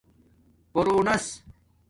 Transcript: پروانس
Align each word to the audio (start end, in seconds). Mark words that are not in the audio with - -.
پروانس 0.73 1.27